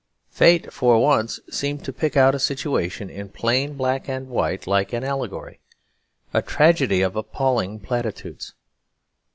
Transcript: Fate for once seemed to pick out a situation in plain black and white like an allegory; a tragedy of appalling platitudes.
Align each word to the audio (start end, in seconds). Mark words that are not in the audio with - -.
Fate 0.31 0.73
for 0.73 0.99
once 0.99 1.39
seemed 1.51 1.85
to 1.85 1.93
pick 1.93 2.17
out 2.17 2.33
a 2.33 2.39
situation 2.39 3.07
in 3.07 3.29
plain 3.29 3.73
black 3.75 4.07
and 4.09 4.29
white 4.29 4.65
like 4.65 4.93
an 4.93 5.03
allegory; 5.03 5.59
a 6.33 6.41
tragedy 6.41 7.03
of 7.03 7.15
appalling 7.15 7.79
platitudes. 7.79 8.55